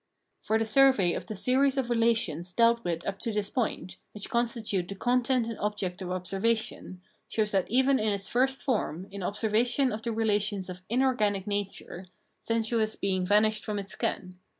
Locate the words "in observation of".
9.11-10.01